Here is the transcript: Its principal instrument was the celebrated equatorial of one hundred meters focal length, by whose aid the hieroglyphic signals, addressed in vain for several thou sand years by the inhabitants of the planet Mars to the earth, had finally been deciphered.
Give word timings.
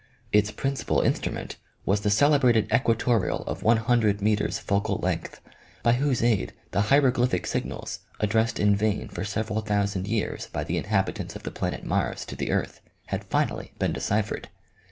Its 0.31 0.49
principal 0.49 1.01
instrument 1.01 1.57
was 1.85 2.01
the 2.01 2.09
celebrated 2.09 2.67
equatorial 2.73 3.43
of 3.43 3.61
one 3.61 3.77
hundred 3.77 4.19
meters 4.19 4.57
focal 4.57 4.95
length, 4.97 5.39
by 5.83 5.93
whose 5.93 6.23
aid 6.23 6.53
the 6.71 6.81
hieroglyphic 6.81 7.45
signals, 7.45 7.99
addressed 8.19 8.59
in 8.59 8.75
vain 8.75 9.07
for 9.07 9.23
several 9.23 9.61
thou 9.61 9.85
sand 9.85 10.07
years 10.07 10.47
by 10.47 10.63
the 10.63 10.77
inhabitants 10.79 11.35
of 11.35 11.43
the 11.43 11.51
planet 11.51 11.83
Mars 11.83 12.25
to 12.25 12.35
the 12.35 12.49
earth, 12.49 12.81
had 13.09 13.23
finally 13.25 13.73
been 13.77 13.93
deciphered. 13.93 14.49